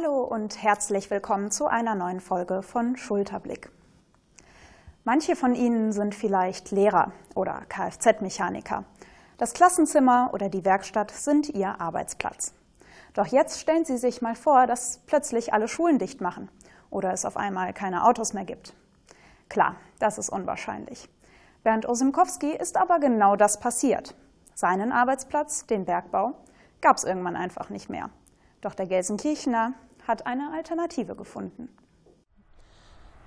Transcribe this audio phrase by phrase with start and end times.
[0.00, 3.68] Hallo und herzlich willkommen zu einer neuen Folge von Schulterblick.
[5.02, 8.84] Manche von Ihnen sind vielleicht Lehrer oder Kfz-Mechaniker.
[9.38, 12.54] Das Klassenzimmer oder die Werkstatt sind Ihr Arbeitsplatz.
[13.14, 16.48] Doch jetzt stellen Sie sich mal vor, dass plötzlich alle Schulen dicht machen
[16.90, 18.74] oder es auf einmal keine Autos mehr gibt.
[19.48, 21.08] Klar, das ist unwahrscheinlich.
[21.64, 24.14] Bernd Osimkowski ist aber genau das passiert.
[24.54, 26.34] Seinen Arbeitsplatz, den Bergbau,
[26.80, 28.10] gab es irgendwann einfach nicht mehr.
[28.60, 29.72] Doch der Gelsenkirchener
[30.08, 31.68] hat eine Alternative gefunden.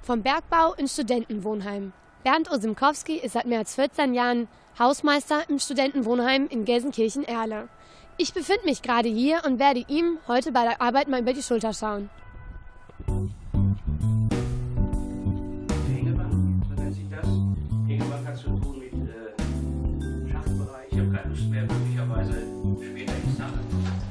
[0.02, 1.94] Vom Bergbau ins Studentenwohnheim.
[2.24, 7.70] Bernd Osimkowski ist seit mehr als 14 Jahren Hausmeister im Studentenwohnheim in Gelsenkirchen-Erle.
[8.18, 11.44] Ich befinde mich gerade hier und werde ihm heute bei der Arbeit mal über die
[11.44, 12.10] Schulter schauen.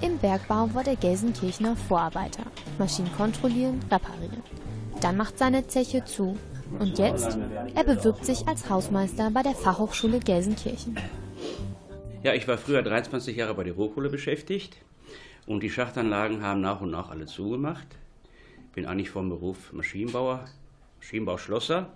[0.00, 2.50] Im Bergbau war der Gelsenkirchener Vorarbeiter.
[2.81, 4.42] Maschinen kontrollieren, reparieren.
[5.03, 6.36] Dann macht seine Zeche zu.
[6.78, 7.39] Und jetzt?
[7.75, 10.97] Er bewirbt sich als Hausmeister bei der Fachhochschule Gelsenkirchen.
[12.23, 14.77] Ja, ich war früher 23 Jahre bei der Hochschule beschäftigt
[15.47, 17.86] und die Schachtanlagen haben nach und nach alle zugemacht.
[18.75, 20.47] Bin eigentlich vom Beruf Maschinenbauer,
[21.01, 21.92] Maschinenbauschlosser.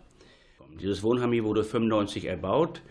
[0.80, 2.82] Dieses Wohnheim hier wurde 95 erbaut,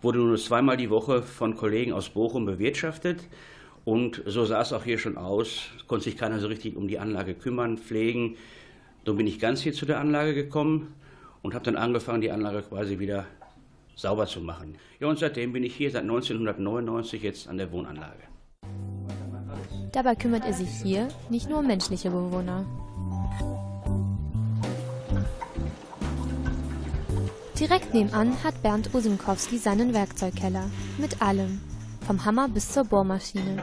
[0.00, 3.24] wurde nur zweimal die Woche von Kollegen aus Bochum bewirtschaftet
[3.84, 6.98] und so sah es auch hier schon aus, konnte sich keiner so richtig um die
[6.98, 8.36] Anlage kümmern, pflegen.
[9.04, 10.94] So bin ich ganz hier zu der Anlage gekommen
[11.42, 13.26] und habe dann angefangen, die Anlage quasi wieder
[13.96, 14.76] sauber zu machen.
[15.00, 18.22] Ja, und seitdem bin ich hier seit 1999 jetzt an der Wohnanlage.
[19.90, 22.64] Dabei kümmert er sich hier nicht nur um menschliche Bewohner.
[27.58, 30.70] Direkt nebenan hat Bernd Usimkowski seinen Werkzeugkeller.
[30.98, 31.60] Mit allem.
[32.06, 33.62] Vom Hammer bis zur Bohrmaschine.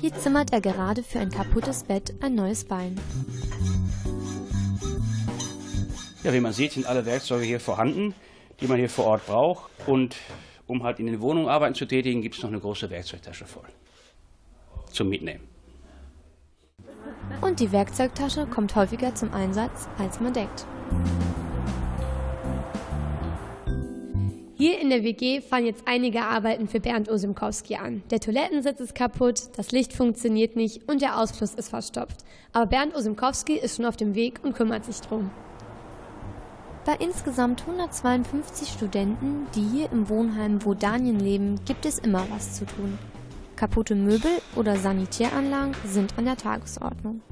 [0.00, 2.98] Hier zimmert er gerade für ein kaputtes Bett ein neues Bein.
[6.22, 8.14] Ja, wie man sieht, sind alle Werkzeuge hier vorhanden
[8.60, 9.70] die man hier vor Ort braucht.
[9.86, 10.16] Und
[10.66, 13.68] um halt in den Wohnungen Arbeiten zu tätigen, gibt es noch eine große Werkzeugtasche voll
[14.92, 15.46] zum Mitnehmen.
[17.40, 20.66] Und die Werkzeugtasche kommt häufiger zum Einsatz, als man denkt.
[24.60, 28.02] Hier in der WG fallen jetzt einige Arbeiten für Bernd Osimkowski an.
[28.10, 32.18] Der Toilettensitz ist kaputt, das Licht funktioniert nicht und der Ausfluss ist verstopft.
[32.52, 35.30] Aber Bernd Osimkowski ist schon auf dem Weg und kümmert sich drum.
[36.84, 42.66] Bei insgesamt 152 Studenten, die hier im Wohnheim Wodanien leben, gibt es immer was zu
[42.66, 42.98] tun.
[43.56, 47.22] Kaputte Möbel oder Sanitäranlagen sind an der Tagesordnung.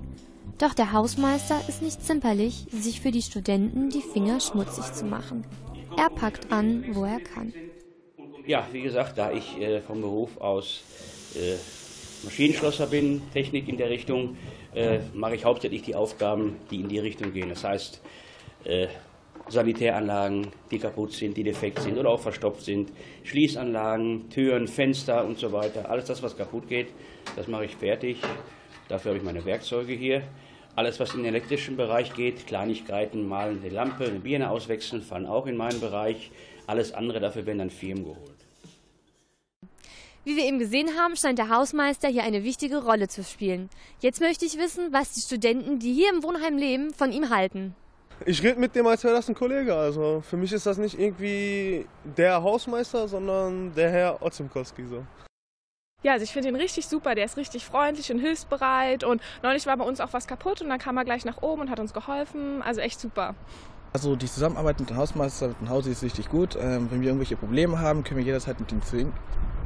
[0.56, 5.44] Doch der Hausmeister ist nicht zimperlich, sich für die Studenten die Finger schmutzig zu machen.
[5.98, 7.52] Er packt an, wo er kann.
[8.46, 10.84] Ja, wie gesagt, da ich äh, vom Beruf aus
[11.34, 11.56] äh,
[12.24, 14.36] Maschinenschlosser bin, Technik in der Richtung,
[14.76, 17.48] äh, mache ich hauptsächlich die Aufgaben, die in die Richtung gehen.
[17.48, 18.00] Das heißt,
[18.62, 18.86] äh,
[19.48, 22.92] Sanitäranlagen, die kaputt sind, die defekt sind oder auch verstopft sind,
[23.24, 25.90] Schließanlagen, Türen, Fenster und so weiter.
[25.90, 26.90] Alles das, was kaputt geht,
[27.34, 28.18] das mache ich fertig.
[28.86, 30.22] Dafür habe ich meine Werkzeuge hier.
[30.78, 35.26] Alles, was in den elektrischen Bereich geht, Kleinigkeiten, mal eine Lampe, eine Birne auswechseln, fallen
[35.26, 36.30] auch in meinen Bereich.
[36.68, 38.36] Alles andere, dafür werden dann Firmen geholt.
[40.22, 43.70] Wie wir eben gesehen haben, scheint der Hausmeister hier eine wichtige Rolle zu spielen.
[43.98, 47.74] Jetzt möchte ich wissen, was die Studenten, die hier im Wohnheim leben, von ihm halten.
[48.24, 49.74] Ich rede mit dem, als wäre das ein Kollege.
[49.74, 55.04] Also für mich ist das nicht irgendwie der Hausmeister, sondern der Herr Otzimkowski so.
[56.04, 57.16] Ja, also ich finde ihn richtig super.
[57.16, 59.02] Der ist richtig freundlich und hilfsbereit.
[59.02, 61.62] Und neulich war bei uns auch was kaputt und dann kam er gleich nach oben
[61.62, 62.62] und hat uns geholfen.
[62.62, 63.34] Also echt super.
[63.92, 66.54] Also die Zusammenarbeit mit dem Hausmeister, mit dem Haus ist richtig gut.
[66.54, 68.80] Ähm, wenn wir irgendwelche Probleme haben, können wir jederzeit mit dem,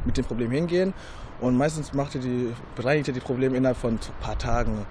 [0.07, 0.95] mit dem Problem hingehen.
[1.43, 4.87] Und meistens macht er die, bereinigt er die Probleme innerhalb von ein paar Tagen.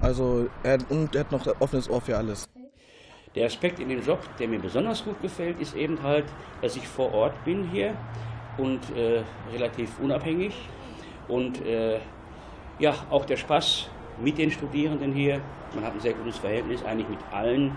[0.00, 2.48] Also er, und er hat noch ein offenes Ohr für alles.
[3.34, 6.24] Der Aspekt in dem Job, der mir besonders gut gefällt, ist eben halt,
[6.62, 7.94] dass ich vor Ort bin hier
[8.56, 9.22] und äh,
[9.52, 10.54] relativ unabhängig
[11.28, 11.98] und äh,
[12.78, 13.88] ja, auch der Spaß
[14.20, 15.40] mit den Studierenden hier.
[15.74, 17.72] Man hat ein sehr gutes Verhältnis eigentlich mit allen.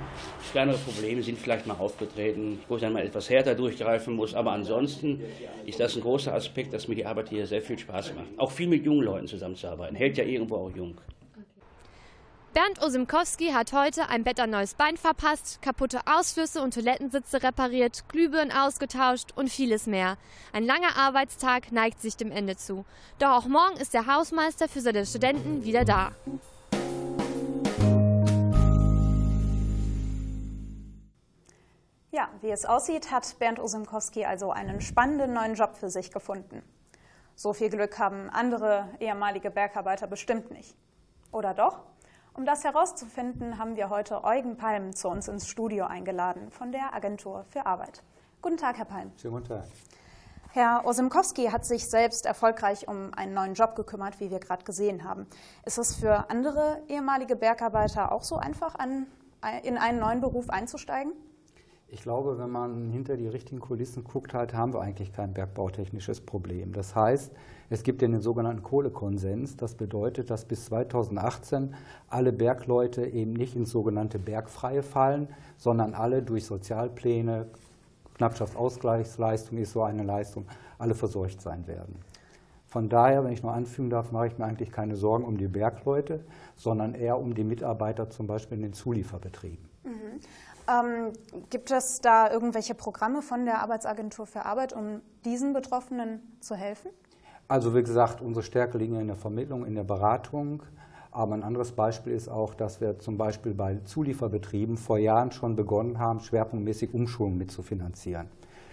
[0.52, 4.34] Kleinere Probleme sind vielleicht mal aufgetreten, wo ich dann mal etwas härter durchgreifen muss.
[4.34, 5.22] Aber ansonsten
[5.66, 8.28] ist das ein großer Aspekt, dass mir die Arbeit hier sehr viel Spaß macht.
[8.38, 9.96] Auch viel mit jungen Leuten zusammenzuarbeiten.
[9.96, 10.96] Hält ja irgendwo auch jung.
[12.54, 18.10] Bernd Osimkowski hat heute ein Bett ein neues Bein verpasst, kaputte Ausflüsse und Toilettensitze repariert,
[18.10, 20.18] Glühbirnen ausgetauscht und vieles mehr.
[20.52, 22.84] Ein langer Arbeitstag neigt sich dem Ende zu.
[23.20, 26.12] Doch auch morgen ist der Hausmeister für seine Studenten wieder da.
[32.12, 36.64] Ja, wie es aussieht, hat Bernd Osimkowski also einen spannenden neuen Job für sich gefunden.
[37.34, 40.76] So viel Glück haben andere ehemalige Bergarbeiter bestimmt nicht.
[41.32, 41.91] Oder doch?
[42.34, 46.94] Um das herauszufinden, haben wir heute Eugen Palm zu uns ins Studio eingeladen von der
[46.94, 48.04] Agentur für Arbeit.
[48.42, 49.12] Guten Tag, Herr Palm.
[49.18, 49.66] Schönen guten Tag.
[50.54, 55.04] Herr Osimkowski hat sich selbst erfolgreich um einen neuen Job gekümmert, wie wir gerade gesehen
[55.04, 55.28] haben.
[55.66, 59.08] Ist es für andere ehemalige Bergarbeiter auch so einfach, an,
[59.64, 61.12] in einen neuen Beruf einzusteigen?
[61.94, 66.22] Ich glaube, wenn man hinter die richtigen Kulissen guckt, halt, haben wir eigentlich kein bergbautechnisches
[66.22, 66.72] Problem.
[66.72, 67.34] Das heißt,
[67.70, 69.58] es gibt den sogenannten Kohlekonsens.
[69.58, 71.76] Das bedeutet, dass bis 2018
[72.08, 75.28] alle Bergleute eben nicht ins sogenannte Bergfreie fallen,
[75.58, 77.48] sondern alle durch Sozialpläne,
[78.16, 80.46] Knappschaftsausgleichsleistung ist so eine Leistung,
[80.78, 81.96] alle versorgt sein werden.
[82.68, 85.50] Von daher, wenn ich nur anfügen darf, mache ich mir eigentlich keine Sorgen um die
[85.50, 86.24] Bergleute,
[86.56, 89.72] sondern eher um die Mitarbeiter zum Beispiel in den Zulieferbetrieben.
[89.84, 90.22] Mhm.
[90.68, 91.14] Ähm,
[91.50, 96.92] gibt es da irgendwelche Programme von der Arbeitsagentur für Arbeit, um diesen Betroffenen zu helfen?
[97.48, 100.64] Also wie gesagt, unsere Stärke liegen in der Vermittlung, in der Beratung.
[101.12, 105.58] Aber ein anderes Beispiel ist auch, dass wir zum Beispiel bei Zulieferbetrieben vor Jahren schon
[105.58, 108.28] begonnen haben, schwerpunktmäßig Umschulungen mitzufinanzieren.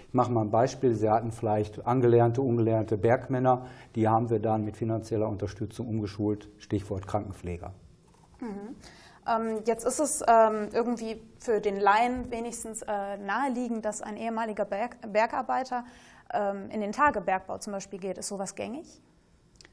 [0.06, 0.94] Ich mache mal ein Beispiel.
[0.94, 3.66] Sie hatten vielleicht angelernte, ungelernte Bergmänner.
[3.96, 6.48] Die haben wir dann mit finanzieller Unterstützung umgeschult.
[6.58, 7.72] Stichwort Krankenpfleger.
[8.40, 8.76] Mhm.
[9.28, 14.64] Ähm, jetzt ist es ähm, irgendwie für den Laien wenigstens äh, naheliegend, dass ein ehemaliger
[14.64, 15.84] Berg Bergarbeiter
[16.32, 18.18] ähm, in den Tagebergbau zum Beispiel geht.
[18.18, 19.02] Ist sowas gängig?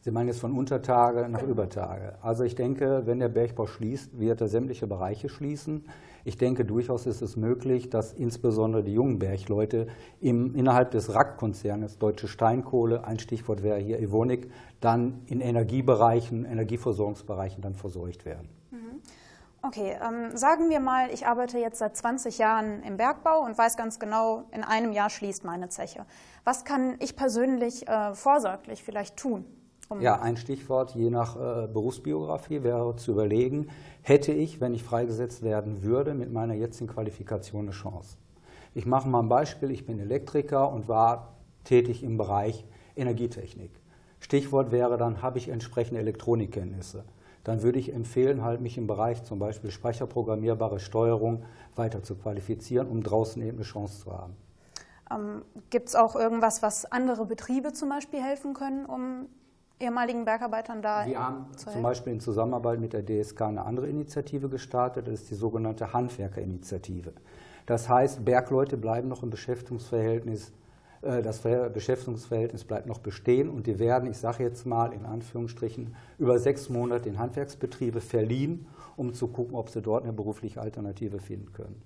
[0.05, 2.13] Sie meinen jetzt von Untertage nach Übertage.
[2.21, 5.85] Also ich denke, wenn der Bergbau schließt, wird er sämtliche Bereiche schließen.
[6.23, 9.87] Ich denke, durchaus ist es möglich, dass insbesondere die jungen Bergleute
[10.21, 17.63] im, innerhalb des RAK-Konzernes Deutsche Steinkohle, ein Stichwort wäre hier Evonik, dann in Energiebereichen, Energieversorgungsbereichen
[17.63, 18.47] dann versorgt werden.
[19.67, 23.77] Okay, ähm, sagen wir mal, ich arbeite jetzt seit 20 Jahren im Bergbau und weiß
[23.77, 26.05] ganz genau, in einem Jahr schließt meine Zeche.
[26.43, 29.43] Was kann ich persönlich äh, vorsorglich vielleicht tun?
[29.89, 33.69] Um ja, ein Stichwort je nach äh, Berufsbiografie wäre zu überlegen,
[34.03, 38.17] hätte ich, wenn ich freigesetzt werden würde, mit meiner jetzigen Qualifikation eine Chance.
[38.75, 42.65] Ich mache mal ein Beispiel, ich bin Elektriker und war tätig im Bereich
[42.95, 43.71] Energietechnik.
[44.19, 47.03] Stichwort wäre dann, habe ich entsprechende Elektronikkenntnisse.
[47.45, 51.45] Dann würde ich empfehlen, halt mich im Bereich zum Beispiel speicherprogrammierbare Steuerung
[51.75, 54.35] weiter zu qualifizieren, um draußen eben eine Chance zu haben.
[55.11, 59.27] Ähm, Gibt es auch irgendwas, was andere Betriebe zum Beispiel helfen können, um
[59.79, 64.49] ehemaligen Bergarbeitern da Wir haben zum Beispiel in Zusammenarbeit mit der DSK eine andere Initiative
[64.49, 67.13] gestartet, das ist die sogenannte Handwerkerinitiative.
[67.67, 70.51] Das heißt, Bergleute bleiben noch im Beschäftigungsverhältnis,
[71.05, 76.39] das Beschäftigungsverhältnis bleibt noch bestehen und die werden, ich sage jetzt mal in Anführungsstrichen, über
[76.39, 78.65] sechs Monate in Handwerksbetriebe verliehen,
[78.97, 81.81] um zu gucken, ob sie dort eine berufliche Alternative finden können.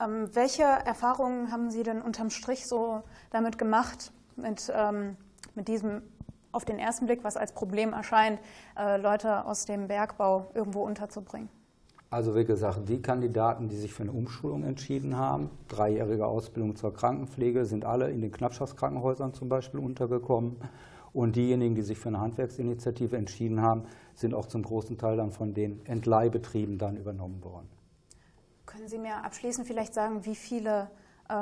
[0.00, 5.16] Ähm, welche Erfahrungen haben Sie denn unterm Strich so damit gemacht, mit, ähm,
[5.54, 6.02] mit diesem
[6.50, 8.40] auf den ersten Blick, was als Problem erscheint,
[8.76, 11.48] äh, Leute aus dem Bergbau irgendwo unterzubringen?
[12.10, 16.94] Also wie gesagt, die Kandidaten, die sich für eine Umschulung entschieden haben, dreijährige Ausbildung zur
[16.94, 20.56] Krankenpflege, sind alle in den Knappschaftskrankenhäusern zum Beispiel untergekommen.
[21.12, 23.82] Und diejenigen, die sich für eine Handwerksinitiative entschieden haben,
[24.14, 27.68] sind auch zum großen Teil dann von den Entleihbetrieben dann übernommen worden.
[28.64, 30.90] Können Sie mir abschließend vielleicht sagen, wie viele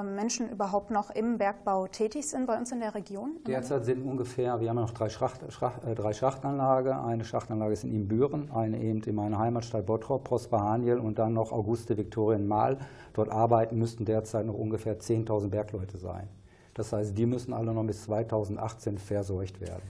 [0.03, 3.37] Menschen überhaupt noch im Bergbau tätig sind bei uns in der Region?
[3.47, 6.93] Derzeit sind ungefähr, wir haben ja noch drei, Schacht, Schacht, äh, drei Schachtanlagen.
[6.93, 11.35] Eine Schachtanlage ist in Ibüren, eine eben in meiner Heimatstadt Bottrop, Prosper Haniel und dann
[11.35, 12.79] noch Auguste Viktorien Mahl.
[13.13, 16.29] Dort arbeiten müssten derzeit noch ungefähr 10.000 Bergleute sein.
[16.75, 19.85] Das heißt, die müssen alle noch bis 2018 versorgt werden.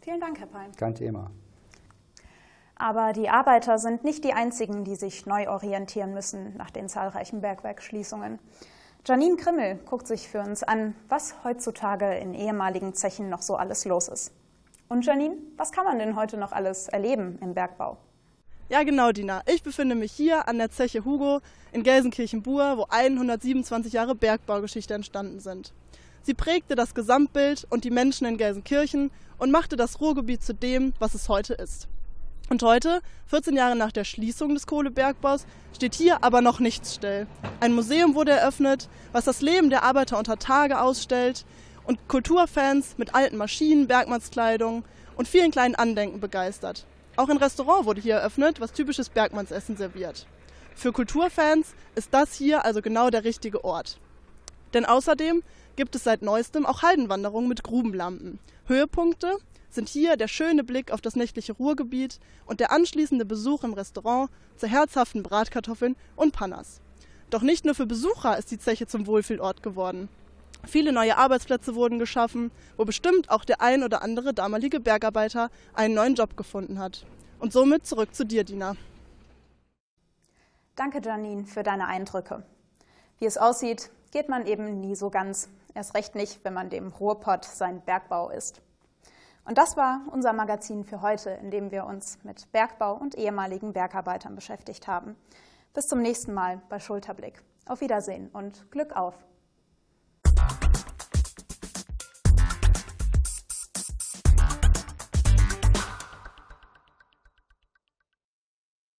[0.00, 0.72] Vielen Dank, Herr Pein.
[0.76, 1.30] Kein Thema.
[2.74, 7.42] Aber die Arbeiter sind nicht die einzigen, die sich neu orientieren müssen nach den zahlreichen
[7.42, 8.38] Bergwerksschließungen.
[9.06, 13.84] Janine Krimmel guckt sich für uns an, was heutzutage in ehemaligen Zechen noch so alles
[13.84, 14.32] los ist.
[14.88, 17.96] Und Janine, was kann man denn heute noch alles erleben im Bergbau?
[18.68, 19.42] Ja, genau, Dina.
[19.46, 21.40] Ich befinde mich hier an der Zeche Hugo
[21.72, 25.72] in Gelsenkirchen-Buhr, wo 127 Jahre Bergbaugeschichte entstanden sind.
[26.22, 30.92] Sie prägte das Gesamtbild und die Menschen in Gelsenkirchen und machte das Ruhrgebiet zu dem,
[30.98, 31.88] was es heute ist.
[32.50, 37.26] Und heute, 14 Jahre nach der Schließung des Kohlebergbaus, steht hier aber noch nichts still.
[37.60, 41.44] Ein Museum wurde eröffnet, was das Leben der Arbeiter unter Tage ausstellt
[41.84, 44.84] und Kulturfans mit alten Maschinen, Bergmannskleidung
[45.16, 46.86] und vielen kleinen Andenken begeistert.
[47.16, 50.26] Auch ein Restaurant wurde hier eröffnet, was typisches Bergmannsessen serviert.
[50.74, 53.98] Für Kulturfans ist das hier also genau der richtige Ort.
[54.72, 55.42] Denn außerdem
[55.76, 58.38] gibt es seit neuestem auch Haldenwanderungen mit Grubenlampen.
[58.66, 59.36] Höhepunkte
[59.70, 64.30] sind hier der schöne Blick auf das nächtliche Ruhrgebiet und der anschließende Besuch im Restaurant
[64.56, 66.80] zu herzhaften Bratkartoffeln und Pannas.
[67.30, 70.08] Doch nicht nur für Besucher ist die Zeche zum Wohlfühlort geworden.
[70.66, 75.94] Viele neue Arbeitsplätze wurden geschaffen, wo bestimmt auch der ein oder andere damalige Bergarbeiter einen
[75.94, 77.06] neuen Job gefunden hat.
[77.38, 78.76] Und somit zurück zu dir, Dina.
[80.74, 82.42] Danke, Janine, für deine Eindrücke.
[83.18, 85.48] Wie es aussieht, geht man eben nie so ganz.
[85.74, 88.60] Erst recht nicht, wenn man dem Ruhrpott sein Bergbau ist.
[89.48, 93.72] Und das war unser Magazin für heute, in dem wir uns mit Bergbau und ehemaligen
[93.72, 95.16] Bergarbeitern beschäftigt haben.
[95.72, 97.42] Bis zum nächsten Mal bei Schulterblick.
[97.64, 99.14] Auf Wiedersehen und Glück auf!